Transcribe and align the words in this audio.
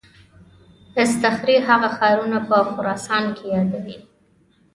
اصطخري 1.01 1.57
هغه 1.67 1.89
ښارونه 1.97 2.37
په 2.49 2.57
خراسان 2.73 3.23
کې 3.37 3.45
یادوي. 3.55 3.97